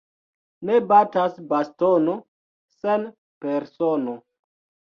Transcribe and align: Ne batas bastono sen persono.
Ne 0.69 0.77
batas 0.91 1.37
bastono 1.51 2.17
sen 2.81 3.07
persono. 3.47 4.21